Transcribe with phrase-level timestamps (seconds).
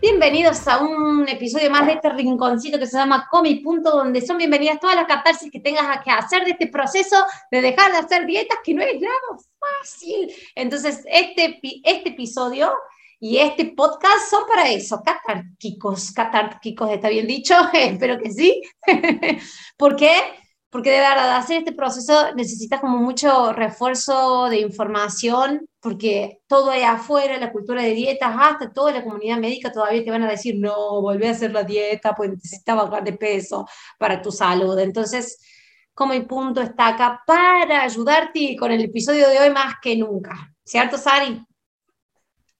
[0.00, 4.20] Bienvenidos a un episodio más de este rinconcito que se llama Come y Punto, donde
[4.20, 7.16] son bienvenidas todas las catarsis que tengas que hacer de este proceso
[7.50, 9.14] de dejar de hacer dietas, que no es nada
[9.58, 10.30] fácil.
[10.54, 12.74] Entonces, este, este episodio
[13.18, 17.54] y este podcast son para eso, catárquicos, catárquicos, ¿está bien dicho?
[17.72, 18.60] Espero que sí.
[19.78, 20.12] ¿Por qué?
[20.76, 26.92] Porque de verdad, hacer este proceso necesitas como mucho refuerzo de información, porque todo allá
[26.92, 30.56] afuera, la cultura de dietas, hasta toda la comunidad médica todavía te van a decir,
[30.58, 33.66] no, volví a hacer la dieta, pues necesitas bajar de peso
[33.98, 34.78] para tu salud.
[34.78, 35.40] Entonces,
[35.94, 40.54] como mi punto está acá para ayudarte con el episodio de hoy más que nunca.
[40.62, 41.42] ¿Cierto, Sari?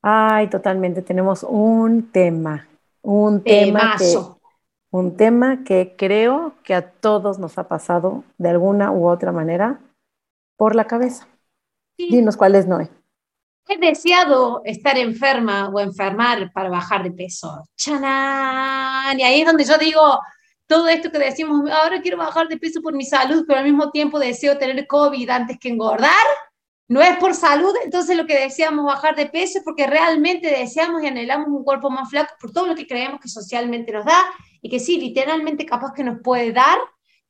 [0.01, 1.03] Ay, totalmente.
[1.03, 2.67] Tenemos un tema,
[3.03, 4.15] un tema que
[4.97, 9.81] un tema que creo que a todos nos ha pasado de alguna u otra manera
[10.57, 11.29] por la cabeza.
[11.99, 12.91] Dinos cuál es Noé.
[13.69, 17.65] He deseado estar enferma o enfermar para bajar de peso.
[17.77, 19.19] ¡Chanán!
[19.19, 20.21] Y ahí es donde yo digo,
[20.67, 23.91] todo esto que decimos, ahora quiero bajar de peso por mi salud, pero al mismo
[23.91, 26.13] tiempo deseo tener COVID antes que engordar
[26.89, 31.03] no es por salud, entonces lo que deseamos bajar de peso es porque realmente deseamos
[31.03, 34.25] y anhelamos un cuerpo más flaco por todo lo que creemos que socialmente nos da
[34.67, 36.77] y que sí, literalmente capaz que nos puede dar,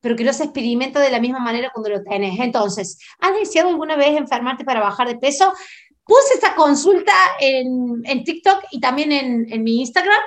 [0.01, 2.39] pero que no se experimenta de la misma manera cuando lo tenés.
[2.39, 5.53] Entonces, ¿has deseado alguna vez enfermarte para bajar de peso?
[6.03, 10.19] Puse esa consulta en, en TikTok y también en, en mi Instagram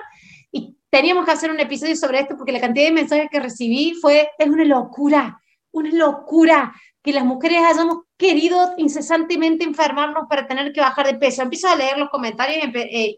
[0.53, 3.95] y teníamos que hacer un episodio sobre esto porque la cantidad de mensajes que recibí
[4.01, 5.41] fue, es una locura,
[5.73, 6.73] una locura
[7.03, 11.43] que las mujeres hayamos querido incesantemente enfermarnos para tener que bajar de peso.
[11.43, 12.69] Empiezo a leer los comentarios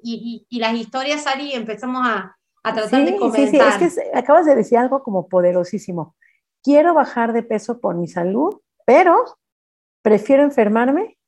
[0.02, 3.18] y, eh, las historias, Ari, y empezamos a, tratar de.
[3.34, 6.14] Sí, sí, es que acabas de decir algo como poderosísimo.
[6.62, 9.16] Quiero bajar de peso por mi salud, pero
[10.02, 11.18] prefiero enfermarme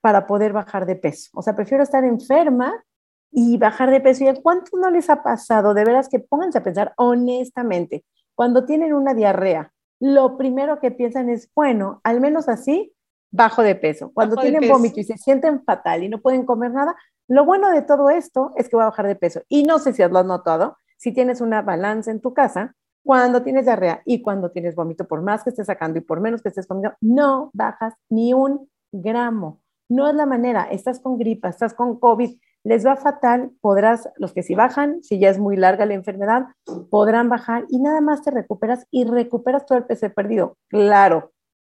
[0.00, 1.30] para poder bajar de peso.
[1.34, 2.84] O sea, prefiero estar enferma
[3.30, 4.24] y bajar de peso.
[4.24, 5.74] ¿Y a cuánto no les ha pasado?
[5.74, 8.04] De veras que pónganse a pensar honestamente,
[8.34, 12.94] cuando tienen una diarrea, lo primero que piensan es, bueno, al menos así
[13.36, 14.10] bajo de peso.
[14.12, 16.96] Cuando tienen vómito y se sienten fatal y no pueden comer nada,
[17.28, 19.42] lo bueno de todo esto es que va a bajar de peso.
[19.48, 22.74] Y no sé si lo has notado, si tienes una balanza en tu casa,
[23.04, 26.42] cuando tienes diarrea y cuando tienes vómito, por más que estés sacando y por menos
[26.42, 29.60] que estés comiendo, no bajas ni un gramo.
[29.88, 34.32] No es la manera, estás con gripa, estás con COVID, les va fatal, podrás, los
[34.32, 36.46] que si bajan, si ya es muy larga la enfermedad,
[36.90, 40.56] podrán bajar y nada más te recuperas y recuperas todo el peso perdido.
[40.68, 41.30] Claro,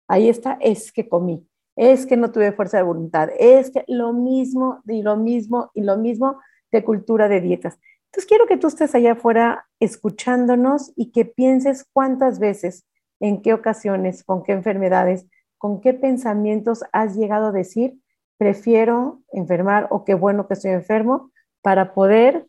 [0.09, 4.13] ahí está, es que comí, es que no tuve fuerza de voluntad, es que lo
[4.13, 6.39] mismo y lo mismo y lo mismo
[6.71, 7.79] de cultura de dietas.
[8.07, 12.87] Entonces quiero que tú estés allá afuera escuchándonos y que pienses cuántas veces,
[13.21, 17.95] en qué ocasiones, con qué enfermedades, con qué pensamientos has llegado a decir,
[18.37, 21.31] prefiero enfermar o qué bueno que estoy enfermo
[21.63, 22.47] para poder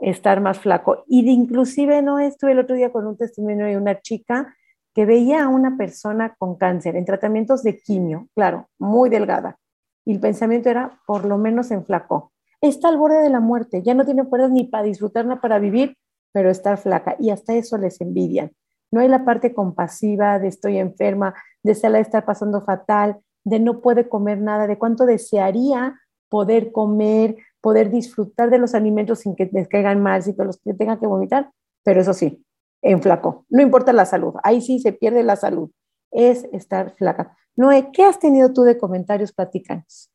[0.00, 1.04] estar más flaco.
[1.08, 4.54] Y inclusive no estuve el otro día con un testimonio de una chica
[4.94, 9.58] que veía a una persona con cáncer en tratamientos de quimio, claro, muy delgada.
[10.04, 12.32] Y el pensamiento era, por lo menos se enflacó.
[12.60, 15.58] Está al borde de la muerte, ya no tiene fuerzas ni para disfrutar ni para
[15.58, 15.96] vivir,
[16.32, 17.16] pero está flaca.
[17.18, 18.52] Y hasta eso les envidian.
[18.90, 24.08] No hay la parte compasiva de estoy enferma, de estar pasando fatal, de no puede
[24.08, 29.68] comer nada, de cuánto desearía poder comer, poder disfrutar de los alimentos sin que les
[29.68, 31.50] caigan mal, sin que los que tengan que vomitar,
[31.82, 32.44] pero eso sí,
[32.84, 33.46] en flaco.
[33.48, 35.70] No importa la salud, ahí sí se pierde la salud,
[36.10, 37.36] es estar flaca.
[37.56, 39.32] Noé, ¿qué has tenido tú de comentarios?
[39.32, 40.10] Platícanos.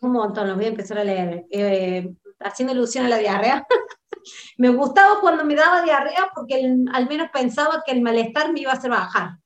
[0.00, 1.46] Un montón, los voy a empezar a leer.
[1.50, 3.66] Eh, haciendo ilusión a la diarrea.
[4.58, 6.56] me gustaba cuando me daba diarrea porque
[6.92, 9.38] al menos pensaba que el malestar me iba a hacer bajar.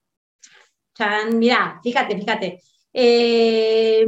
[1.32, 2.61] mira, fíjate, fíjate
[2.93, 4.06] eh,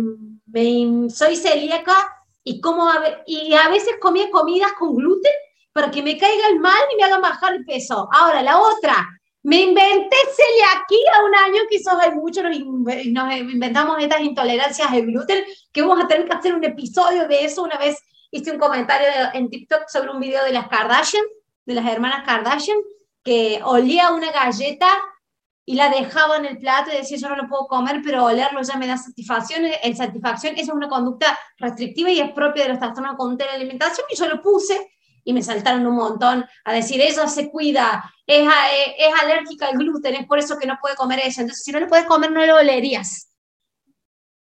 [1.08, 1.94] soy celíaca
[2.42, 5.32] y, como a, y a veces comía comidas con gluten
[5.80, 8.06] para que me caiga el mal y me haga bajar el peso.
[8.12, 9.08] Ahora, la otra,
[9.42, 15.42] me inventé celiaquía un año, quizás hay muchos, nos, nos inventamos estas intolerancias al gluten,
[15.72, 17.62] que vamos a tener que hacer un episodio de eso.
[17.62, 17.98] Una vez
[18.30, 21.24] hice un comentario en TikTok sobre un video de las Kardashian,
[21.64, 22.76] de las hermanas Kardashian,
[23.24, 24.86] que olía una galleta
[25.64, 28.60] y la dejaba en el plato y decía, yo no lo puedo comer, pero olerlo
[28.60, 29.62] ya me da satisfacción.
[29.82, 33.52] En satisfacción, esa es una conducta restrictiva y es propia de los trastornos con la
[33.54, 34.90] alimentación, y yo lo puse
[35.24, 38.48] y me saltaron un montón a decir, ella se cuida, es,
[38.98, 41.42] es, alérgica al gluten, es por eso que no puede comer ella.
[41.42, 43.30] Entonces, si no le puedes comer, no lo olerías.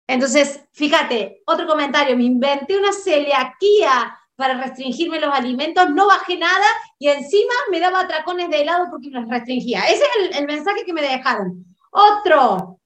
[0.07, 6.65] Entonces, fíjate, otro comentario, me inventé una celiaquía para restringirme los alimentos, no bajé nada
[6.97, 9.81] y encima me daba atracones de helado porque los restringía.
[9.81, 11.65] Ese es el, mensaje que me dejaron.
[11.91, 12.79] Otro,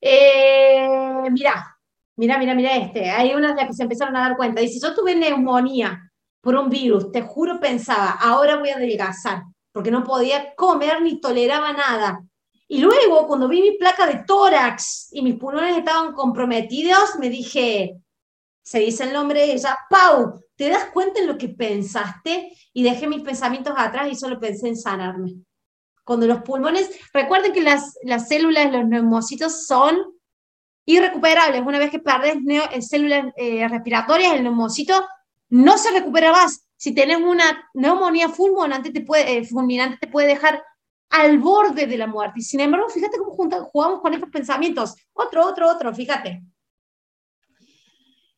[0.00, 0.86] eh,
[1.30, 1.78] mira,
[2.14, 3.10] mira, mira, mira este.
[3.10, 4.60] Hay unas de las que se empezaron a dar cuenta.
[4.60, 6.11] Dice, yo tuve neumonía
[6.42, 11.20] por un virus, te juro pensaba, ahora voy a adelgazar, porque no podía comer ni
[11.20, 12.20] toleraba nada.
[12.66, 17.96] Y luego, cuando vi mi placa de tórax y mis pulmones estaban comprometidos, me dije,
[18.62, 22.52] se dice el nombre de ella, Pau, ¿te das cuenta en lo que pensaste?
[22.72, 25.34] Y dejé mis pensamientos atrás y solo pensé en sanarme.
[26.04, 29.96] Cuando los pulmones, recuerden que las, las células, los neumocitos son
[30.84, 31.62] irrecuperables.
[31.64, 35.06] Una vez que pierdes eh, células eh, respiratorias, el neumocito
[35.52, 36.66] no se recupera más.
[36.76, 40.64] Si tenés una neumonía fulminante te puede, eh, fulminante, te puede dejar
[41.10, 42.40] al borde de la muerte.
[42.40, 43.32] Y sin embargo, fíjate cómo
[43.66, 44.96] jugamos con estos pensamientos.
[45.12, 46.42] Otro, otro, otro, fíjate.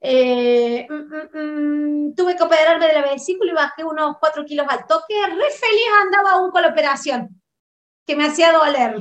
[0.00, 4.66] Eh, mm, mm, mm, tuve que operarme de la vesícula y bajé unos 4 kilos
[4.68, 5.14] al toque.
[5.24, 7.40] Re feliz andaba aún con la operación,
[8.04, 8.96] que me hacía doler.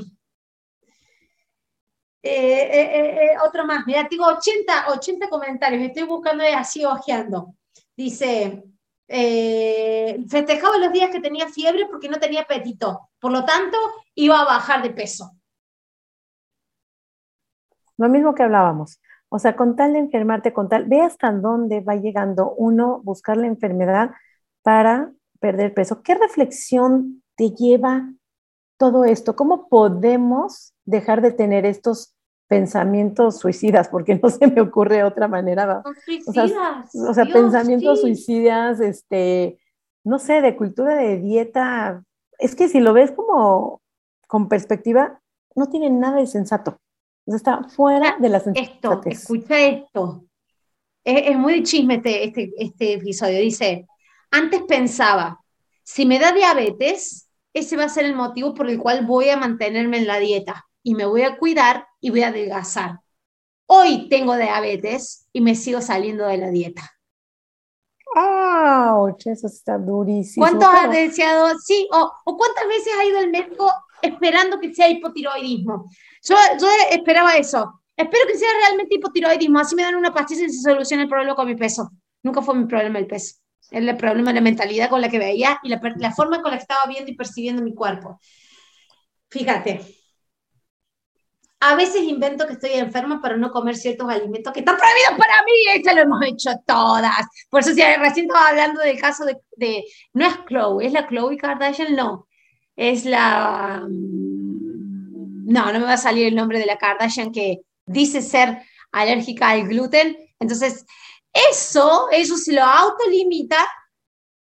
[2.21, 7.56] Eh, otro más, mira, tengo 80, 80 comentarios, estoy buscando así ojeando.
[7.95, 8.63] Dice,
[9.07, 13.78] eh, festejaba los días que tenía fiebre porque no tenía apetito, por lo tanto
[14.16, 15.31] iba a bajar de peso.
[17.98, 19.00] Lo mismo que hablábamos.
[19.30, 23.38] O sea, con tal de enfermarte, con tal, ve hasta dónde va llegando uno buscar
[23.38, 24.12] la enfermedad
[24.62, 26.04] para perder peso.
[26.04, 28.10] ¿Qué reflexión te lleva
[28.78, 29.36] todo esto?
[29.36, 32.12] ¿Cómo podemos dejar de tener estos
[32.48, 35.81] pensamientos suicidas, porque no se me ocurre otra manera.
[36.06, 36.94] Suicidas.
[36.94, 39.60] O sea, pensamientos suicidas, este,
[40.04, 42.04] no sé, de cultura de dieta.
[42.38, 43.81] Es que si lo ves como
[44.28, 45.22] con perspectiva,
[45.56, 46.78] no tiene nada de sensato.
[47.25, 50.25] está fuera de la Esto, escucha esto.
[51.04, 53.40] Es, muy chisme este, este, este episodio.
[53.40, 53.86] Dice,
[54.31, 55.40] antes pensaba,
[55.84, 59.38] si me da diabetes, ese va a ser el motivo por el cual voy a
[59.38, 63.00] mantenerme en la dieta y me voy a cuidar y voy a adelgazar.
[63.65, 66.91] Hoy tengo diabetes y me sigo saliendo de la dieta.
[68.15, 69.25] ¡Auch!
[69.25, 70.45] Eso está durísimo.
[70.45, 71.57] ¿Cuántos has deseado?
[71.59, 73.71] Sí, o, cuántas veces ha ido el médico
[74.01, 75.89] esperando que sea hipotiroidismo.
[76.24, 77.81] Yo, yo esperaba eso.
[77.95, 79.59] Espero que sea realmente hipotiroidismo.
[79.59, 81.89] Así me dan una pastilla y se soluciona el problema con mi peso.
[82.21, 83.38] Nunca fue mi problema el peso.
[83.71, 86.51] Es el problema de la mentalidad con la que veía y la, la forma con
[86.51, 88.19] la que estaba viendo y percibiendo mi cuerpo.
[89.30, 90.02] Fíjate,
[91.65, 95.44] a veces invento que estoy enferma para no comer ciertos alimentos que están prohibidos para
[95.44, 97.25] mí, eso lo hemos hecho todas.
[97.50, 99.24] Por eso si recién estaba hablando del caso
[99.56, 102.27] de, no es Chloe, es la Chloe Kardashian, no,
[102.75, 107.62] es la, mm, no, no me va a salir el nombre de la Kardashian que
[107.86, 108.62] dice ser
[108.92, 110.18] alérgica al gluten.
[110.39, 110.86] Entonces,
[111.31, 113.57] eso, eso se lo autolimita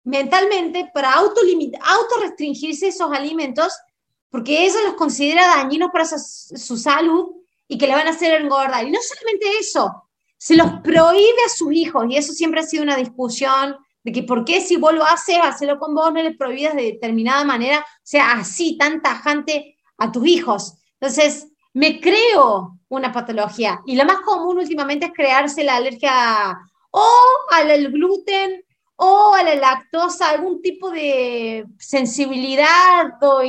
[0.04, 3.72] mentalmente para autorrestringirse esos alimentos
[4.30, 7.30] porque eso los considera dañinos para su, salud
[7.66, 8.86] y que le van a hacer engordar.
[8.86, 10.04] Y no solamente eso,
[10.36, 14.22] se los prohíbe a sus hijos, y eso siempre ha sido una discusión de que
[14.22, 15.38] por qué si vos lo haces,
[15.78, 20.26] con vos, no le prohíbes de determinada manera, o sea, así, tan tajante a tus
[20.26, 20.74] hijos.
[21.00, 26.58] Entonces, me creo una patología, y la más común últimamente es crearse la alergia
[26.90, 27.06] o
[27.50, 28.64] al gluten
[28.96, 33.42] o a la lactosa, algún tipo de sensibilidad o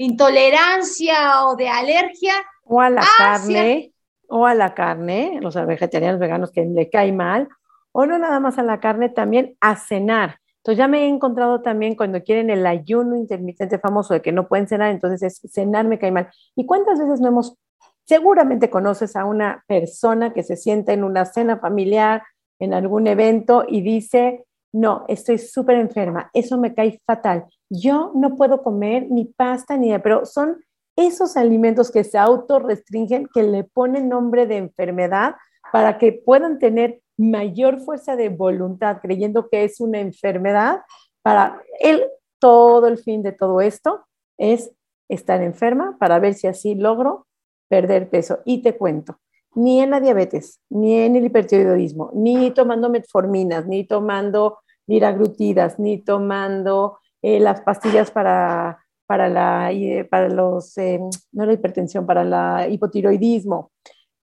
[0.00, 2.32] intolerancia o de alergia.
[2.64, 3.92] O a la carne,
[4.28, 7.48] o a la carne, los vegetarianos veganos que le cae mal,
[7.92, 10.38] o no nada más a la carne, también a cenar.
[10.56, 14.48] Entonces ya me he encontrado también cuando quieren el ayuno intermitente famoso de que no
[14.48, 16.30] pueden cenar, entonces es cenar me cae mal.
[16.56, 17.58] ¿Y cuántas veces no hemos,
[18.06, 22.22] seguramente conoces a una persona que se sienta en una cena familiar,
[22.58, 27.46] en algún evento y dice, no, estoy súper enferma, eso me cae fatal.
[27.68, 30.62] Yo no puedo comer ni pasta ni pero son
[30.96, 35.36] esos alimentos que se autorrestringen, que le ponen nombre de enfermedad
[35.72, 40.82] para que puedan tener mayor fuerza de voluntad, creyendo que es una enfermedad.
[41.22, 42.04] Para él,
[42.38, 44.04] todo el fin de todo esto
[44.38, 44.72] es
[45.08, 47.26] estar enferma para ver si así logro
[47.68, 48.40] perder peso.
[48.44, 49.18] Y te cuento,
[49.54, 55.98] ni en la diabetes, ni en el hipertiroidismo, ni tomando metforminas, ni tomando liraglutidas, ni
[55.98, 61.00] tomando eh, las pastillas para, para, la, eh, para los, eh,
[61.32, 63.72] no la hipertensión, para la hipotiroidismo.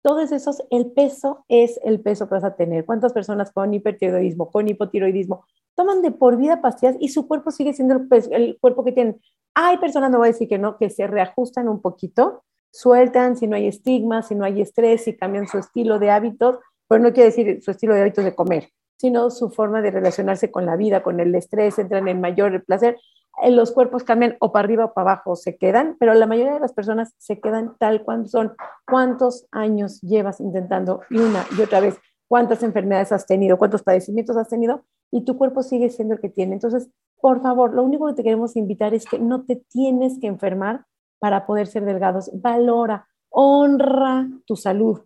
[0.01, 2.85] Todos esos, el peso es el peso que vas a tener.
[2.85, 7.73] ¿Cuántas personas con hipertiroidismo, con hipotiroidismo toman de por vida pastillas y su cuerpo sigue
[7.73, 9.19] siendo el, pues, el cuerpo que tienen.
[9.55, 13.47] Hay personas, no voy a decir que no, que se reajustan un poquito, sueltan si
[13.47, 17.13] no hay estigma, si no hay estrés, si cambian su estilo de hábitos, pero no
[17.13, 20.75] quiere decir su estilo de hábitos de comer, sino su forma de relacionarse con la
[20.75, 22.97] vida, con el estrés, entran en mayor placer.
[23.43, 26.55] Eh, los cuerpos cambian o para arriba o para abajo, se quedan, pero la mayoría
[26.55, 28.55] de las personas se quedan tal cual son.
[28.87, 31.99] ¿Cuántos años llevas intentando y una y otra vez?
[32.27, 33.59] ¿Cuántas enfermedades has tenido?
[33.59, 34.83] ¿Cuántos padecimientos has tenido?
[35.11, 36.53] Y tu cuerpo sigue siendo el que tiene.
[36.53, 36.89] Entonces,
[37.21, 40.85] por favor, lo único que te queremos invitar es que no te tienes que enfermar
[41.23, 42.29] para poder ser delgados.
[42.33, 44.99] Valora, honra tu salud.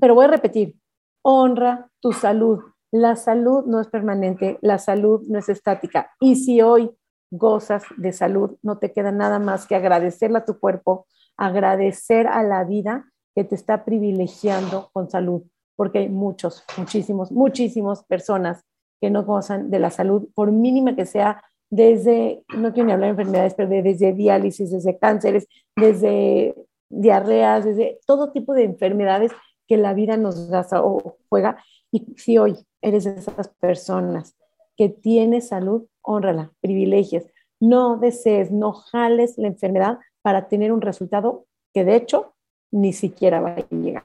[0.00, 0.74] Pero voy a repetir,
[1.22, 2.58] honra tu salud.
[2.90, 6.10] La salud no es permanente, la salud no es estática.
[6.18, 6.90] Y si hoy
[7.30, 11.06] gozas de salud, no te queda nada más que agradecerle a tu cuerpo,
[11.36, 15.44] agradecer a la vida que te está privilegiando con salud,
[15.76, 18.64] porque hay muchos, muchísimos, muchísimas personas
[19.00, 23.14] que no gozan de la salud, por mínima que sea, desde, no quiero ni hablar
[23.14, 26.54] de enfermedades, pero desde diálisis, desde cánceres, desde
[26.88, 29.32] diarreas, desde todo tipo de enfermedades
[29.66, 31.62] que la vida nos gasta o juega.
[31.90, 34.36] Y si hoy eres de esas personas
[34.76, 37.24] que tienes salud, honrala, privilegios.
[37.60, 42.34] No desees, no jales la enfermedad para tener un resultado que de hecho
[42.70, 44.04] ni siquiera va a llegar.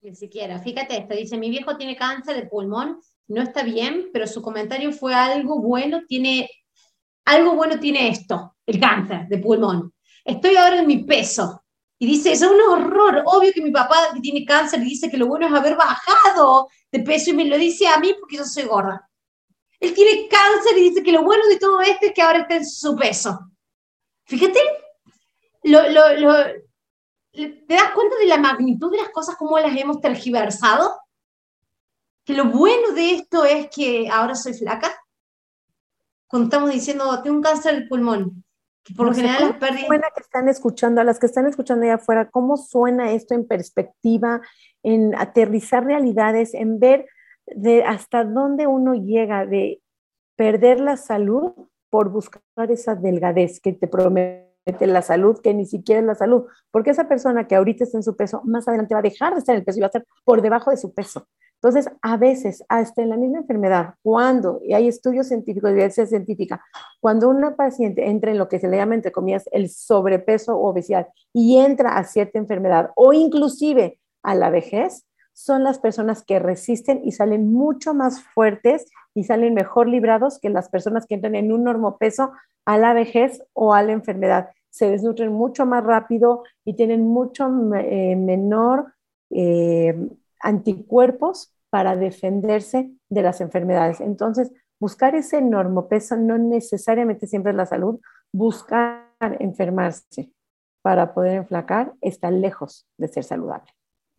[0.00, 0.58] Ni siquiera.
[0.58, 4.92] Fíjate esto, dice, mi viejo tiene cáncer de pulmón, no está bien, pero su comentario
[4.92, 6.48] fue algo bueno, tiene,
[7.24, 9.92] algo bueno tiene esto, el cáncer de pulmón.
[10.24, 11.64] Estoy ahora en mi peso,
[11.98, 15.26] y dice, es un horror, obvio que mi papá que tiene cáncer dice que lo
[15.26, 18.64] bueno es haber bajado de peso y me lo dice a mí porque yo soy
[18.64, 19.08] gorda.
[19.78, 22.56] Él tiene cáncer y dice que lo bueno de todo esto es que ahora está
[22.56, 23.38] en su peso.
[24.24, 24.58] Fíjate,
[25.62, 26.34] lo, lo, lo,
[27.32, 30.98] ¿te das cuenta de la magnitud de las cosas, cómo las hemos tergiversado?
[32.24, 34.94] Que lo bueno de esto es que ahora soy flaca.
[36.34, 38.42] Cuando estamos diciendo, tengo un cáncer del pulmón,
[38.96, 39.86] por lo general las pérdidas...
[39.86, 43.46] Suena que están escuchando, a las que están escuchando allá afuera, ¿cómo suena esto en
[43.46, 44.40] perspectiva,
[44.82, 47.06] en aterrizar realidades, en ver
[47.46, 49.80] de hasta dónde uno llega de
[50.34, 51.52] perder la salud
[51.88, 56.46] por buscar esa delgadez que te promete la salud, que ni siquiera es la salud,
[56.72, 59.38] porque esa persona que ahorita está en su peso, más adelante va a dejar de
[59.38, 61.28] estar en el peso y va a estar por debajo de su peso.
[61.64, 66.62] Entonces, a veces, hasta en la misma enfermedad, cuando, y hay estudios científicos, evidencia científica,
[67.00, 70.68] cuando una paciente entra en lo que se le llama, entre comillas, el sobrepeso o
[70.68, 76.38] obesidad y entra a cierta enfermedad o inclusive a la vejez, son las personas que
[76.38, 81.34] resisten y salen mucho más fuertes y salen mejor librados que las personas que entran
[81.34, 82.32] en un normopeso
[82.66, 84.50] a la vejez o a la enfermedad.
[84.68, 88.92] Se desnutren mucho más rápido y tienen mucho eh, menor
[89.30, 89.96] eh,
[90.40, 94.00] anticuerpos para defenderse de las enfermedades.
[94.00, 97.98] Entonces, buscar ese normopeso no necesariamente siempre es la salud,
[98.32, 99.08] buscar
[99.40, 100.30] enfermarse
[100.82, 103.74] para poder enflacar está lejos de ser saludable.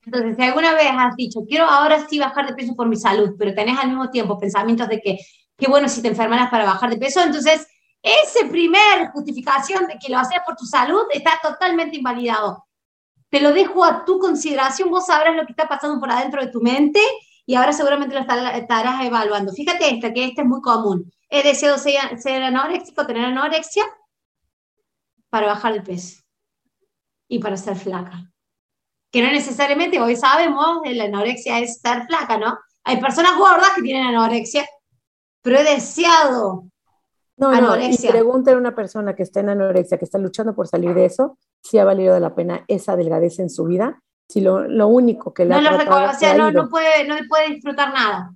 [0.06, 3.38] Entonces, si alguna vez has dicho, quiero ahora sí bajar de peso por mi salud,
[3.40, 5.18] pero tenés al mismo tiempo pensamientos de que
[5.56, 7.66] qué bueno si te enfermaras para bajar de peso, entonces
[8.04, 12.66] ese primer justificación de que lo haces por tu salud está totalmente invalidado.
[13.30, 16.52] Te lo dejo a tu consideración, vos sabrás lo que está pasando por adentro de
[16.52, 17.00] tu mente
[17.46, 19.52] y ahora seguramente lo estarás evaluando.
[19.54, 21.12] Fíjate esta, que este es muy común.
[21.30, 23.84] He deseado ser, ser anoréxico, tener anorexia
[25.30, 26.24] para bajar de peso
[27.28, 28.32] y para ser flaca.
[29.12, 32.58] Que no necesariamente, hoy sabemos, la anorexia es estar flaca, ¿no?
[32.84, 34.66] Hay personas gordas que tienen anorexia,
[35.42, 36.66] pero he deseado
[37.38, 38.10] no, anorexia.
[38.10, 40.94] No, y pregúntale a una persona que está en anorexia, que está luchando por salir
[40.94, 44.88] de eso, si ha valido la pena esa delgadez en su vida si lo, lo
[44.88, 48.34] único que le no ha lo o sea, no, no, puede, no puede disfrutar nada.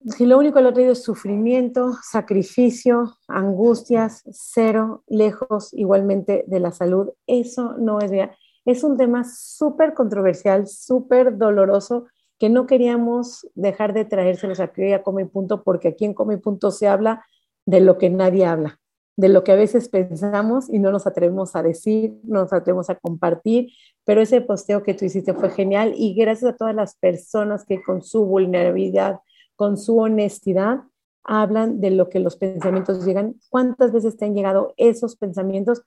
[0.00, 6.60] Si lo único que le ha traído es sufrimiento, sacrificio, angustias, cero, lejos igualmente de
[6.60, 8.36] la salud, eso no es real.
[8.64, 12.06] Es un tema súper controversial, súper doloroso,
[12.38, 16.70] que no queríamos dejar de traérselos aquí a Come Punto, porque aquí en Come Punto
[16.70, 17.24] se habla
[17.64, 18.78] de lo que nadie habla
[19.16, 22.90] de lo que a veces pensamos y no nos atrevemos a decir, no nos atrevemos
[22.90, 23.70] a compartir,
[24.04, 27.82] pero ese posteo que tú hiciste fue genial y gracias a todas las personas que
[27.82, 29.20] con su vulnerabilidad,
[29.56, 30.82] con su honestidad,
[31.24, 35.82] hablan de lo que los pensamientos llegan, cuántas veces te han llegado esos pensamientos.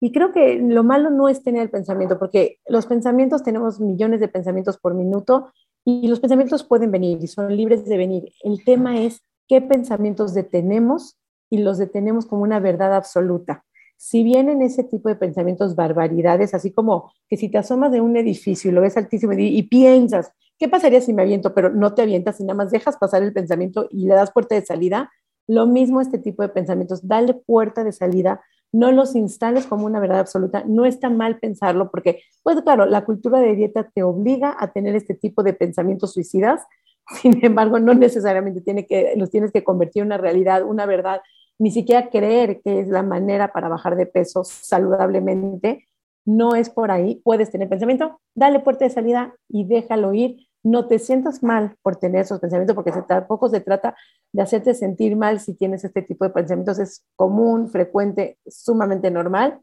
[0.00, 4.20] Y creo que lo malo no es tener el pensamiento, porque los pensamientos tenemos millones
[4.20, 5.52] de pensamientos por minuto
[5.84, 8.32] y los pensamientos pueden venir y son libres de venir.
[8.42, 11.16] El tema es qué pensamientos detenemos
[11.50, 13.64] y los detenemos como una verdad absoluta.
[13.96, 18.16] Si vienen ese tipo de pensamientos, barbaridades, así como que si te asomas de un
[18.16, 21.54] edificio y lo ves altísimo y, piensas, ¿qué pasaría si me aviento?
[21.54, 24.54] Pero no te avientas y nada más dejas pasar el pensamiento y le das puerta
[24.54, 25.10] de salida,
[25.46, 28.40] Lo mismo este tipo de pensamientos, dale puerta de salida,
[28.72, 33.04] no los instales como una verdad absoluta, no está mal pensarlo porque, pues claro, la
[33.04, 36.62] cultura de dieta te obliga a tener este tipo de pensamientos suicidas,
[37.22, 41.20] sin embargo, no necesariamente tiene que, los tienes que convertir en una realidad, una verdad,
[41.58, 45.86] ni siquiera creer que es la manera para bajar de peso saludablemente,
[46.24, 50.88] no es por ahí, puedes tener pensamiento, dale puerta de salida y déjalo ir, no
[50.88, 53.94] te sientas mal por tener esos pensamientos, porque tampoco se trata
[54.32, 56.78] de hacerte sentir mal si tienes este tipo de pensamientos.
[56.78, 59.60] Es común, frecuente, sumamente normal,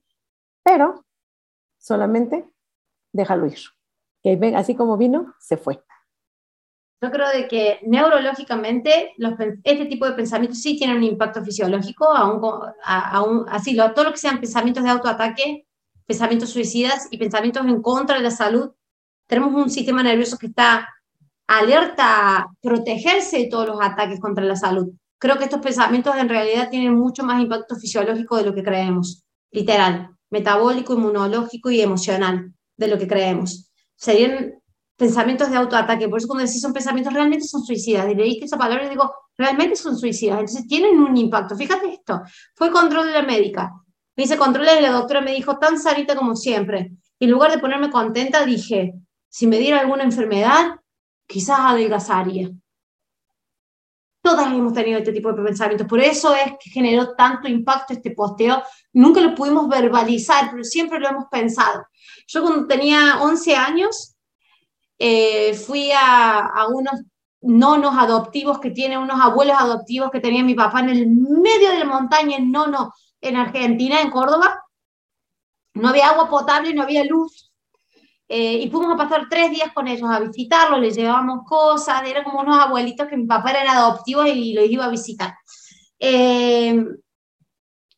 [0.63, 1.03] pero
[1.79, 2.47] solamente
[3.11, 4.55] déjalo ir.
[4.55, 5.81] Así como vino, se fue.
[7.01, 9.13] Yo creo de que neurológicamente
[9.63, 14.39] este tipo de pensamientos sí tienen un impacto fisiológico, aún, así, todo lo que sean
[14.39, 15.65] pensamientos de autoataque,
[16.05, 18.71] pensamientos suicidas y pensamientos en contra de la salud
[19.31, 20.89] tenemos un sistema nervioso que está
[21.47, 24.91] alerta a protegerse de todos los ataques contra la salud.
[25.17, 29.23] Creo que estos pensamientos en realidad tienen mucho más impacto fisiológico de lo que creemos,
[29.51, 33.71] literal, metabólico, inmunológico y emocional de lo que creemos.
[33.95, 34.60] Serían
[35.01, 38.55] pensamientos de autoataque, por eso cuando decís son pensamientos realmente son suicidas, y leíste esa
[38.55, 41.55] palabra y digo, realmente son suicidas, entonces tienen un impacto.
[41.55, 42.21] Fíjate esto,
[42.53, 43.71] fue control de la médica,
[44.15, 46.91] me hice control y la doctora me dijo tan sanita como siempre.
[47.17, 48.93] Y en lugar de ponerme contenta, dije,
[49.27, 50.75] si me diera alguna enfermedad,
[51.25, 52.51] quizás adelgazaría.
[54.21, 58.11] Todas hemos tenido este tipo de pensamientos, por eso es que generó tanto impacto este
[58.11, 58.61] posteo.
[58.93, 61.87] Nunca lo pudimos verbalizar, pero siempre lo hemos pensado.
[62.27, 64.15] Yo cuando tenía 11 años,
[65.03, 66.93] eh, fui a, a unos
[67.41, 71.79] nonos adoptivos que tiene unos abuelos adoptivos que tenía mi papá en el medio de
[71.79, 74.63] la montaña, en Nono, en Argentina, en Córdoba.
[75.73, 77.51] No había agua potable, no había luz.
[78.27, 82.23] Eh, y fuimos a pasar tres días con ellos a visitarlos, les llevábamos cosas, eran
[82.23, 85.33] como unos abuelitos que mi papá era adoptivo y los iba a visitar.
[85.97, 86.85] Eh,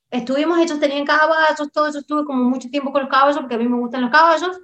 [0.10, 3.58] estuvimos, ellos tenían caballos, todo eso, estuve como mucho tiempo con los caballos porque a
[3.58, 4.58] mí me gustan los caballos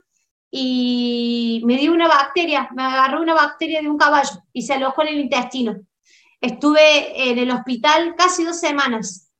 [0.51, 5.03] y me dio una bacteria, me agarró una bacteria de un caballo y se alojó
[5.03, 5.75] en el intestino.
[6.41, 9.31] Estuve en el hospital casi dos semanas.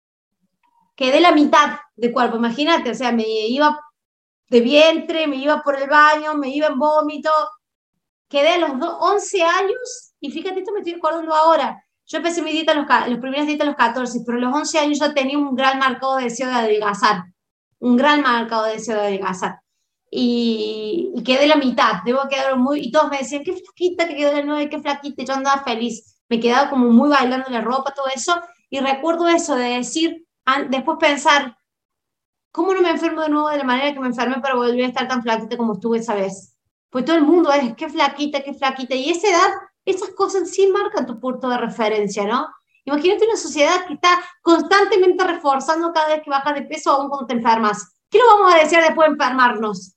[0.95, 3.79] Quedé la mitad de cuerpo, imagínate, o sea, me iba
[4.49, 7.31] de vientre, me iba por el baño, me iba en vómito.
[8.27, 11.83] Quedé a los 11 años, y fíjate, esto me estoy acordando ahora.
[12.05, 14.79] Yo empecé mi dieta, los, los primeros dietas a los 14, pero a los 11
[14.79, 17.23] años ya tenía un gran marcado deseo de adelgazar.
[17.79, 19.59] Un gran marcado deseo de adelgazar.
[20.11, 24.15] Y, y, quedé la mitad, debo quedar muy, y todos me decían, qué flaquita que
[24.15, 27.93] quedó la nueve, qué flaquita, yo andaba feliz, me quedaba como muy bailando la ropa,
[27.93, 28.39] todo eso,
[28.71, 30.25] y recuerdo eso de decir,
[30.69, 31.55] después pensar,
[32.51, 34.87] ¿Cómo no me enfermo de nuevo de la manera que me enfermé para volver a
[34.87, 36.55] estar tan flaquita como estuve esa vez?
[36.89, 38.95] Pues todo el mundo es, qué flaquita, qué flaquita.
[38.95, 39.49] Y esa edad,
[39.85, 42.47] esas cosas sí marcan tu punto de referencia, ¿no?
[42.85, 47.27] Imagínate una sociedad que está constantemente reforzando cada vez que bajas de peso, aún cuando
[47.27, 47.95] te enfermas.
[48.09, 49.95] ¿Qué nos vamos a decir después de enfermarnos?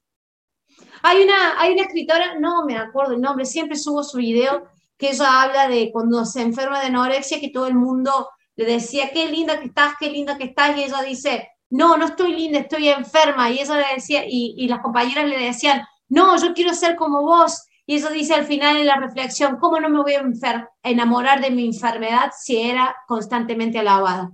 [1.02, 5.10] Hay una, hay una escritora, no me acuerdo el nombre, siempre subo su video, que
[5.10, 9.28] ella habla de cuando se enferma de anorexia, que todo el mundo le decía, qué
[9.28, 12.88] linda que estás, qué linda que estás, y ella dice, no, no estoy linda, estoy
[12.88, 13.50] enferma.
[13.50, 17.66] Y eso le decía, y, las compañeras le decían, no, yo quiero ser como vos.
[17.86, 20.22] Y eso dice al final en la reflexión, ¿cómo no me voy a
[20.82, 24.30] enamorar de mi enfermedad si era constantemente alabada?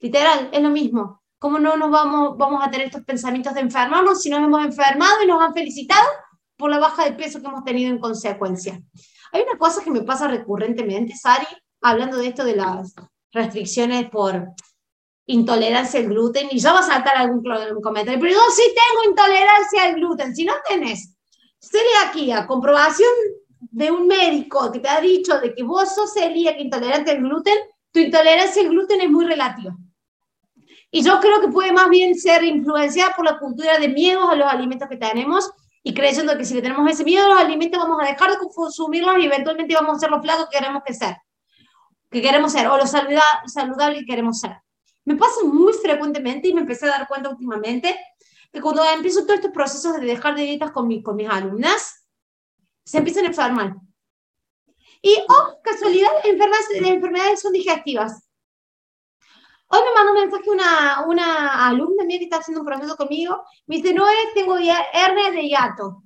[0.00, 1.21] Literal, es lo mismo.
[1.42, 5.26] ¿Cómo no nos vamos, a tener estos pensamientos de enfermarnos si nos hemos enfermado y
[5.26, 6.06] nos han felicitado
[6.56, 8.80] por la baja de peso que hemos tenido en consecuencia?
[9.32, 11.48] Hay una cosa que me pasa recurrentemente, Sari,
[11.80, 12.94] hablando de esto de las
[13.32, 14.50] restricciones por
[15.26, 17.42] intolerancia al gluten y ya va a saltar algún
[17.82, 20.36] comentario, pero yo sí tengo intolerancia al gluten.
[20.36, 21.16] Si no tenés
[21.58, 23.10] celiaquía, comprobación
[23.58, 27.58] de un médico que te ha dicho de que vos sos celíaca intolerante al gluten,
[27.90, 29.76] tu intolerancia al gluten es muy relativa.
[30.94, 34.36] Y yo creo que puede más bien ser influenciada por la cultura de miedos a
[34.36, 35.50] los alimentos que tenemos
[35.82, 38.36] y creyendo que si le tenemos ese miedo a los alimentos vamos a dejar de
[38.54, 41.16] consumirlos y eventualmente vamos a ser los flacos que queremos que ser,
[42.10, 44.58] que queremos ser, o los saludables que queremos ser.
[45.06, 47.98] Me pasa muy frecuentemente y me empecé a dar cuenta últimamente
[48.52, 52.06] que cuando empiezo todos estos procesos de dejar de dietas con, con mis alumnas,
[52.84, 53.76] se empiezan a enfermar.
[55.00, 58.28] Y, oh, casualidad, las enfermedades son digestivas.
[59.74, 63.42] Hoy me mandó un mensaje una, una alumna mía que está haciendo un proceso conmigo.
[63.66, 64.04] Me dice, no,
[64.34, 66.02] tengo hernia de hiato.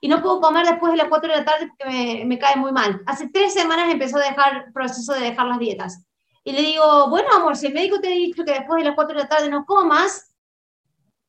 [0.00, 2.56] Y no puedo comer después de las 4 de la tarde porque me, me cae
[2.56, 3.00] muy mal.
[3.06, 6.04] Hace tres semanas empezó a dejar proceso de dejar las dietas.
[6.42, 8.96] Y le digo, bueno, amor, si el médico te ha dicho que después de las
[8.96, 10.34] 4 de la tarde no comas,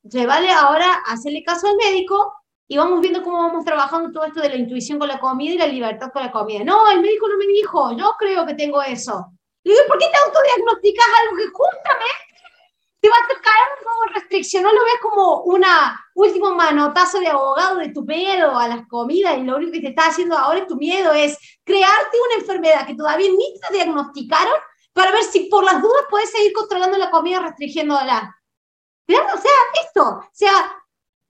[0.02, 2.34] vale ahora hacerle caso al médico
[2.68, 5.58] y vamos viendo cómo vamos trabajando todo esto de la intuición con la comida y
[5.60, 6.64] la libertad con la comida.
[6.64, 9.32] No, el médico no me dijo, yo creo que tengo eso.
[9.64, 12.32] Le digo, ¿por qué te autodiagnosticas algo que justamente
[13.00, 14.64] te va a hacer caer como restricción?
[14.64, 19.38] ¿No lo ves como una último manotazo de abogado de tu miedo a las comidas
[19.38, 22.86] y lo único que te está haciendo ahora es tu miedo es crearte una enfermedad
[22.86, 24.54] que todavía ni te diagnosticaron
[24.94, 28.36] para ver si por las dudas puedes seguir controlando la comida restringiéndola.
[29.08, 29.52] O sea,
[29.84, 30.54] esto, o sea,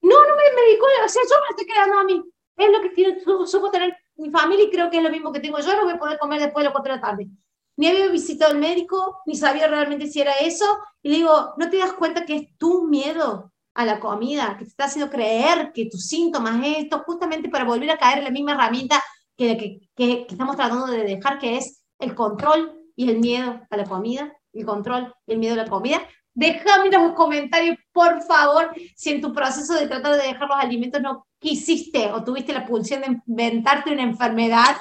[0.02, 2.24] no, no me medico, o sea, yo me estoy creando a mí.
[2.58, 5.39] Es lo que tiene, supo tener mi familia y creo que es lo mismo que
[5.39, 7.28] tengo yo, no voy a poder comer después de las 4 de la tarde.
[7.77, 10.65] Ni había visitado al médico, ni sabía realmente si era eso.
[11.01, 14.71] Y digo, ¿no te das cuenta que es tu miedo a la comida, que te
[14.71, 18.31] está haciendo creer que tus síntomas es esto, justamente para volver a caer en la
[18.31, 19.01] misma herramienta
[19.38, 23.86] que, que, estamos tratando de dejar, que es el control y el miedo a la
[23.86, 26.01] comida, el control y el miedo a la comida.
[26.34, 31.01] Déjame los comentarios, por favor, si en tu proceso de tratar de dejar los alimentos
[31.01, 34.77] no quisiste o tuviste la pulsión de inventarte una enfermedad,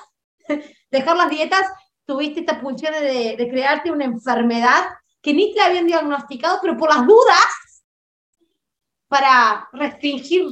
[0.90, 1.66] dejar las dietas,
[2.11, 4.83] tuviste esta pulsión de, de crearte una enfermedad
[5.23, 7.85] que ni te habían diagnosticado, pero por las dudas,
[9.07, 10.49] para restringir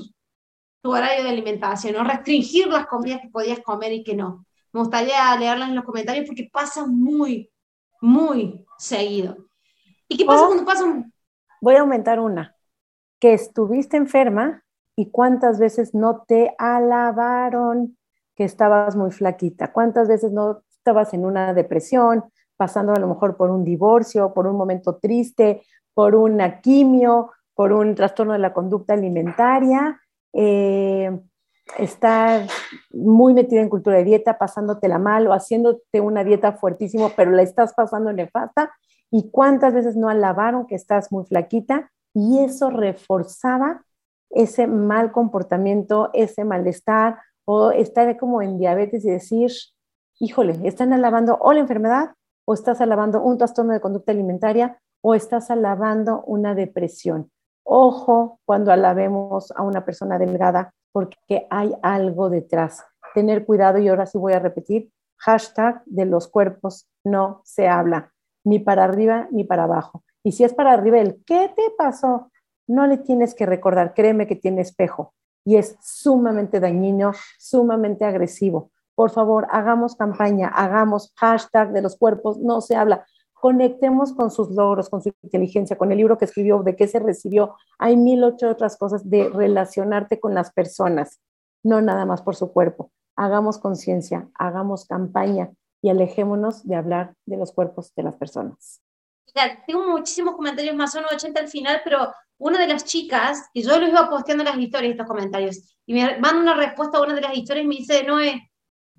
[0.80, 4.46] tu horario de alimentación o restringir las comidas que podías comer y que no.
[4.72, 7.50] Me gustaría leerlas en los comentarios porque pasa muy,
[8.00, 9.48] muy seguido.
[10.06, 11.12] ¿Y qué pasa cuando pasa un...
[11.60, 12.54] Voy a aumentar una.
[13.18, 14.62] Que estuviste enferma
[14.94, 17.98] y cuántas veces no te alabaron
[18.36, 19.72] que estabas muy flaquita.
[19.72, 22.24] ¿Cuántas veces no estabas en una depresión,
[22.56, 27.72] pasando a lo mejor por un divorcio, por un momento triste, por una quimio, por
[27.72, 30.00] un trastorno de la conducta alimentaria?
[30.32, 31.10] Eh,
[31.76, 32.46] estar
[32.90, 37.42] muy metida en cultura de dieta, pasándotela mal o haciéndote una dieta fuertísimo, pero la
[37.42, 38.72] estás pasando nefasta.
[39.10, 41.90] ¿Y cuántas veces no alabaron que estás muy flaquita?
[42.14, 43.84] Y eso reforzaba
[44.30, 49.50] ese mal comportamiento, ese malestar o estar como en diabetes y decir,
[50.18, 55.14] híjole, están alabando o la enfermedad o estás alabando un trastorno de conducta alimentaria o
[55.14, 57.30] estás alabando una depresión.
[57.64, 62.84] Ojo cuando alabemos a una persona delgada porque hay algo detrás.
[63.14, 68.12] Tener cuidado y ahora sí voy a repetir, hashtag de los cuerpos no se habla,
[68.44, 70.02] ni para arriba ni para abajo.
[70.24, 72.30] Y si es para arriba, el ¿qué te pasó?
[72.66, 78.70] No le tienes que recordar, créeme que tiene espejo y es sumamente dañino, sumamente agresivo.
[78.98, 84.50] Por favor, hagamos campaña, hagamos hashtag de los cuerpos, no se habla conectemos con sus
[84.50, 87.54] logros, con su inteligencia, con el libro que escribió, de qué se recibió.
[87.78, 91.20] Hay mil ocho otras cosas de relacionarte con las personas,
[91.62, 92.90] no nada más por su cuerpo.
[93.14, 98.82] Hagamos conciencia, hagamos campaña y alejémonos de hablar de los cuerpos de las personas.
[99.64, 103.78] tengo muchísimos comentarios más menos 80 al final, pero una de las chicas, y yo
[103.78, 107.20] les iba posteando las historias, estos comentarios, y me manda una respuesta a una de
[107.20, 108.50] las historias y me dice, Noé,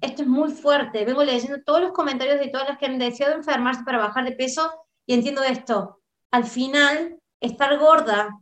[0.01, 1.05] esto es muy fuerte.
[1.05, 4.33] Vengo leyendo todos los comentarios de todas las que han deseado enfermarse para bajar de
[4.33, 4.71] peso
[5.05, 6.01] y entiendo esto.
[6.31, 8.39] Al final, estar gorda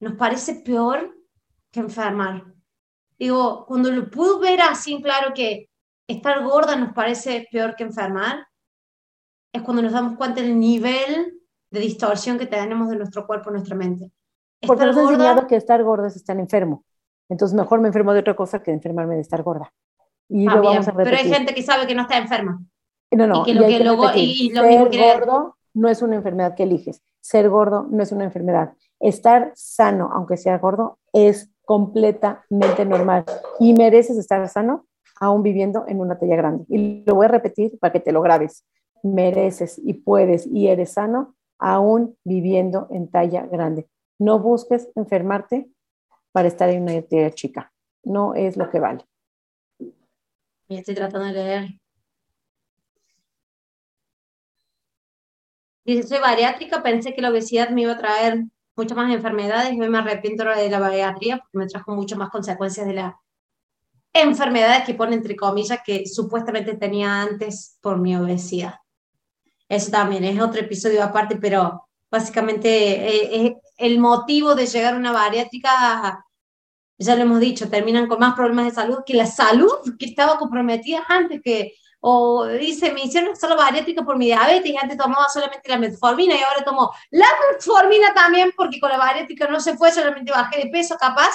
[0.00, 1.16] nos parece peor
[1.70, 2.44] que enfermar.
[3.18, 5.70] Digo, cuando lo puedo ver así, claro que
[6.06, 8.46] estar gorda nos parece peor que enfermar,
[9.52, 11.40] es cuando nos damos cuenta del nivel
[11.70, 14.12] de distorsión que tenemos de nuestro cuerpo, nuestra mente.
[14.66, 16.84] Porque nos gorda, enseñado que estar gorda es estar enfermo.
[17.28, 19.72] Entonces mejor me enfermo de otra cosa que de enfermarme de estar gorda.
[20.28, 21.12] Y lo vamos a repetir.
[21.12, 22.60] Pero hay gente que sabe que no está enferma.
[23.10, 26.54] No, no, y que lo, que, luego, y lo Ser gordo no es una enfermedad
[26.54, 27.02] que eliges.
[27.20, 28.74] Ser gordo no es una enfermedad.
[28.98, 33.24] Estar sano, aunque sea gordo, es completamente normal.
[33.60, 34.86] Y mereces estar sano
[35.20, 36.64] aún viviendo en una talla grande.
[36.68, 38.64] Y lo voy a repetir para que te lo grabes.
[39.02, 43.88] Mereces y puedes y eres sano aún viviendo en talla grande.
[44.18, 45.68] No busques enfermarte
[46.32, 47.72] para estar en una talla chica.
[48.02, 49.04] No es lo que vale.
[50.68, 51.80] Y estoy tratando de leer.
[55.84, 58.44] Dice, soy bariátrica, pensé que la obesidad me iba a traer
[58.76, 62.86] muchas más enfermedades y me arrepiento de la bariatría porque me trajo mucho más consecuencias
[62.86, 63.14] de las
[64.12, 68.74] enfermedades que pone entre comillas que supuestamente tenía antes por mi obesidad.
[69.68, 74.98] Eso también es otro episodio aparte, pero básicamente eh, eh, el motivo de llegar a
[74.98, 76.24] una bariátrica
[76.98, 80.38] ya lo hemos dicho, terminan con más problemas de salud que la salud que estaba
[80.38, 85.28] comprometida antes que, o dice, me hicieron solo bariátrica por mi diabetes y antes tomaba
[85.28, 89.76] solamente la metformina y ahora tomo la metformina también porque con la bariátrica no se
[89.76, 91.34] fue, solamente bajé de peso capaz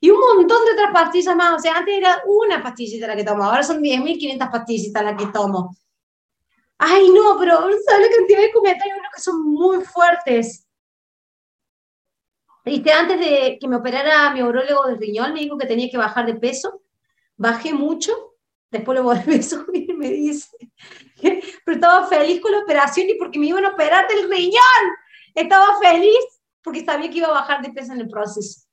[0.00, 3.24] y un montón de otras pastillas más, o sea, antes era una pastillita la que
[3.24, 5.76] tomo, ahora son 10.500 pastillitas las que tomo.
[6.78, 10.65] Ay, no, pero ¿sabes la cantidad de comentarios que son muy fuertes?
[12.66, 15.96] Viste, antes de que me operara mi urologo de riñón, me dijo que tenía que
[15.96, 16.82] bajar de peso.
[17.36, 18.12] Bajé mucho,
[18.72, 20.56] después lo volví a subir me dice.
[21.20, 21.40] Pero
[21.76, 24.82] estaba feliz con la operación y porque me iban a operar del riñón.
[25.32, 28.66] Estaba feliz porque sabía que iba a bajar de peso en el proceso.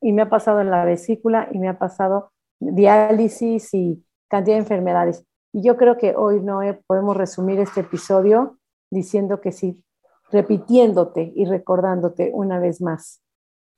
[0.00, 4.62] Y me ha pasado en la vesícula y me ha pasado diálisis y cantidad de
[4.62, 5.24] enfermedades.
[5.52, 8.58] Y yo creo que hoy, no podemos resumir este episodio
[8.90, 9.82] diciendo que sí,
[10.30, 13.22] repitiéndote y recordándote una vez más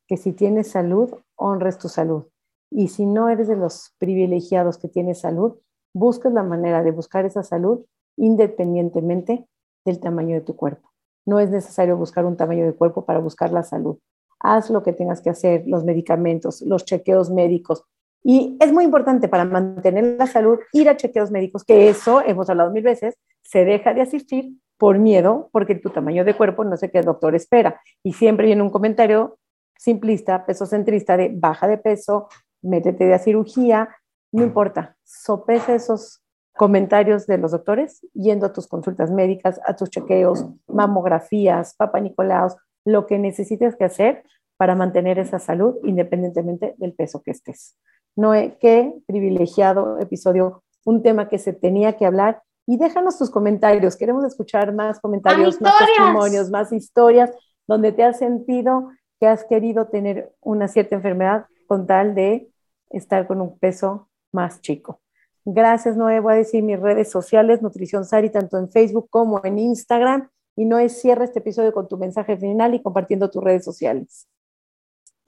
[0.07, 2.25] que si tienes salud, honres tu salud.
[2.71, 5.59] Y si no eres de los privilegiados que tienes salud,
[5.95, 7.85] buscas la manera de buscar esa salud
[8.17, 9.47] independientemente
[9.85, 10.91] del tamaño de tu cuerpo.
[11.27, 13.99] No es necesario buscar un tamaño de cuerpo para buscar la salud.
[14.41, 17.85] Haz lo que tengas que hacer, los medicamentos, los chequeos médicos,
[18.23, 22.51] y es muy importante para mantener la salud ir a chequeos médicos, que eso, hemos
[22.51, 26.79] hablado mil veces, se deja de asistir por miedo, porque tu tamaño de cuerpo no
[26.79, 27.83] sé qué doctor espera.
[28.03, 29.39] Y siempre viene un comentario
[29.79, 32.29] simplista, pesocentrista de baja de peso,
[32.63, 33.91] métete de cirugía,
[34.33, 36.23] no importa, sopesa esos
[36.55, 42.57] comentarios de los doctores yendo a tus consultas médicas, a tus chequeos, mamografías, papá Nicolaos,
[42.87, 44.25] lo que necesites que hacer
[44.57, 47.77] para mantener esa salud independientemente del peso que estés.
[48.17, 52.43] Noé, qué privilegiado episodio, un tema que se tenía que hablar.
[52.71, 57.29] Y déjanos tus comentarios, queremos escuchar más comentarios, más testimonios, más historias,
[57.67, 62.49] donde te has sentido que has querido tener una cierta enfermedad con tal de
[62.91, 65.01] estar con un peso más chico.
[65.45, 66.21] Gracias, Noé.
[66.21, 70.29] Voy a decir mis redes sociales, Nutrición Sari, tanto en Facebook como en Instagram.
[70.55, 74.29] Y Noé, cierra este episodio con tu mensaje final y compartiendo tus redes sociales.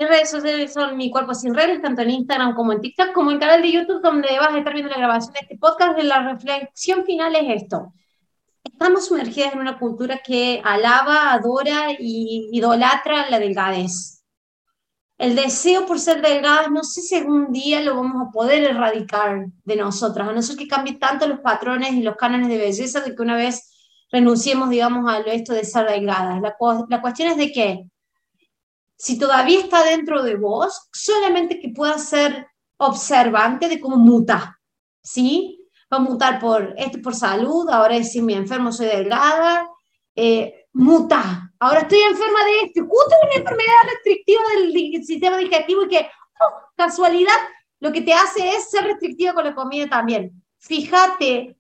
[0.03, 3.31] Mis redes sociales son Mi Cuerpo Sin Redes, tanto en Instagram como en TikTok, como
[3.31, 5.97] en el canal de YouTube, donde vas a estar viendo la grabación de este podcast.
[5.97, 7.93] De la reflexión final es esto.
[8.65, 14.25] Estamos sumergidas en una cultura que alaba, adora y idolatra la delgadez.
[15.19, 19.47] El deseo por ser delgadas, no sé si algún día lo vamos a poder erradicar
[19.63, 23.03] de nosotras, a no ser que cambie tanto los patrones y los cánones de belleza
[23.03, 23.71] de que una vez
[24.11, 26.41] renunciemos, digamos, a esto de ser delgadas.
[26.41, 26.57] La,
[26.89, 27.92] la cuestión es de que
[29.03, 34.61] si todavía está dentro de vos, solamente que pueda ser observante de cómo muta,
[35.03, 35.69] ¿sí?
[35.93, 39.69] Va a mutar por, esto por salud, ahora es si me enfermo soy delgada,
[40.15, 45.89] eh, muta, ahora estoy enferma de esto, justo una enfermedad restrictiva del sistema digestivo y
[45.89, 46.09] que,
[46.41, 47.41] oh, casualidad,
[47.81, 50.45] lo que te hace es ser restrictiva con la comida también.
[50.59, 51.57] Fíjate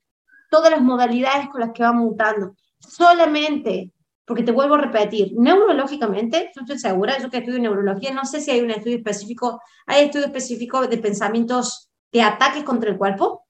[0.48, 2.54] todas las modalidades con las que va mutando.
[2.78, 3.90] Solamente
[4.32, 8.40] porque te vuelvo a repetir, neurológicamente, yo estoy segura, yo que estudio neurología, no sé
[8.40, 13.46] si hay un estudio específico, hay estudios específicos de pensamientos de ataques contra el cuerpo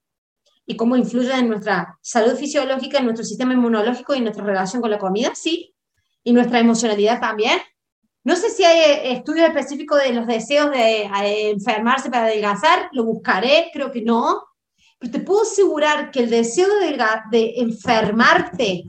[0.65, 4.81] y cómo influyen en nuestra salud fisiológica, en nuestro sistema inmunológico y en nuestra relación
[4.81, 5.73] con la comida, sí,
[6.21, 7.59] y nuestra emocionalidad también.
[8.25, 12.89] No sé si hay eh, estudios específicos de los deseos de eh, enfermarse para adelgazar,
[12.91, 14.43] lo buscaré, creo que no,
[14.99, 18.83] pero te puedo asegurar que el deseo de, de enfermarte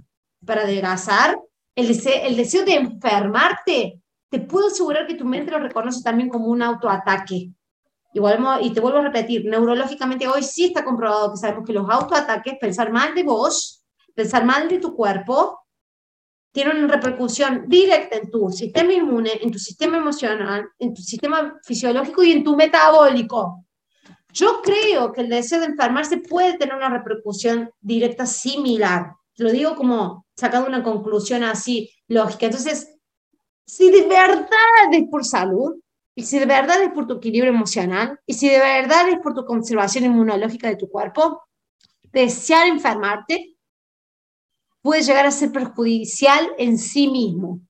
[0.44, 1.38] para adelgazar
[1.74, 6.62] el deseo, de enfermarte, te puedo asegurar que tu mente lo reconoce también como un
[6.62, 7.50] autoataque.
[8.12, 11.90] Igual, y te vuelvo a repetir, neurológicamente hoy sí está comprobado que sabemos que los
[11.90, 13.84] autoataques, pensar mal de vos,
[14.14, 15.60] pensar mal de tu cuerpo,
[16.52, 21.58] tienen una repercusión directa en tu sistema inmune, en tu sistema emocional, en tu sistema
[21.64, 23.64] fisiológico y en tu metabólico.
[24.32, 29.14] Yo creo que el deseo de enfermarse puede tener una repercusión directa similar.
[29.36, 32.46] Lo digo como sacando una conclusión así lógica.
[32.46, 32.96] Entonces,
[33.66, 34.48] si de verdad
[34.92, 35.80] es por salud,
[36.16, 39.34] y si de verdad es por tu equilibrio emocional, y si de verdad es por
[39.34, 41.42] tu conservación inmunológica de tu cuerpo,
[42.12, 43.56] desear enfermarte
[44.80, 47.60] puede llegar a ser perjudicial en sí mismo.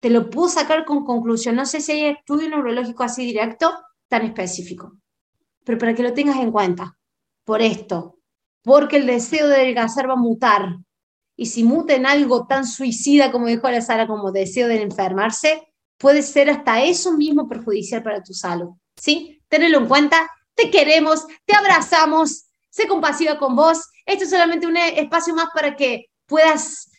[0.00, 1.54] Te lo puedo sacar con conclusión.
[1.56, 3.72] No sé si hay estudio neurológico así directo,
[4.08, 4.98] tan específico,
[5.64, 6.98] pero para que lo tengas en cuenta,
[7.44, 8.18] por esto,
[8.62, 10.76] porque el deseo de adelgazar va a mutar,
[11.36, 15.68] y si muta en algo tan suicida como dijo la Sara, como deseo de enfermarse,
[15.98, 18.70] puede ser hasta eso mismo perjudicial para tu salud.
[18.96, 19.42] ¿Sí?
[19.48, 20.30] Tenelo en cuenta.
[20.54, 23.90] Te queremos, te abrazamos, sé compasiva con vos.
[24.06, 26.90] Esto es solamente un espacio más para que puedas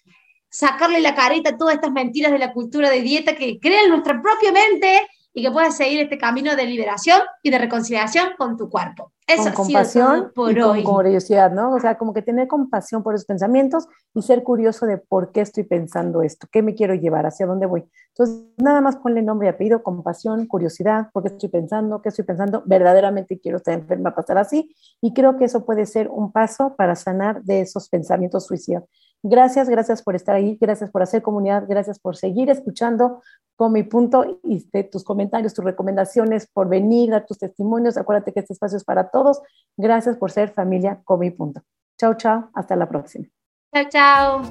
[0.50, 4.22] sacarle la careta a todas estas mentiras de la cultura de dieta que crean nuestra
[4.22, 8.72] propia mente y que puedas seguir este camino de liberación y de reconciliación con tu
[8.72, 9.12] cuerpo.
[9.28, 11.76] Eso con compasión por y con curiosidad, ¿no?
[11.76, 15.42] O sea, como que tener compasión por esos pensamientos y ser curioso de por qué
[15.42, 17.84] estoy pensando esto, qué me quiero llevar, hacia dónde voy.
[18.16, 22.26] Entonces, nada más ponle nombre y apellido, compasión, curiosidad, por qué estoy pensando, qué estoy
[22.26, 24.76] pensando, verdaderamente quiero estar enferma, pasar así.
[25.02, 28.86] Y creo que eso puede ser un paso para sanar de esos pensamientos suicidas.
[29.24, 33.22] Gracias, gracias por estar ahí, gracias por hacer comunidad, gracias por seguir escuchando
[33.56, 37.98] con mi punto y de tus comentarios, tus recomendaciones, por venir, a tus testimonios.
[37.98, 39.42] Acuérdate que este espacio es para todos.
[39.76, 41.62] Gracias por ser familia con mi punto.
[41.98, 42.50] Chao, chao.
[42.54, 43.26] Hasta la próxima.
[43.74, 44.42] Chao, chao.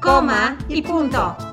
[0.00, 1.51] Coma y punto.